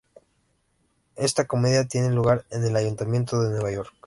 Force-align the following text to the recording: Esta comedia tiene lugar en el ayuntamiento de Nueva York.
Esta 1.15 1.45
comedia 1.45 1.87
tiene 1.87 2.09
lugar 2.09 2.43
en 2.49 2.63
el 2.65 2.75
ayuntamiento 2.75 3.39
de 3.39 3.51
Nueva 3.51 3.71
York. 3.71 3.93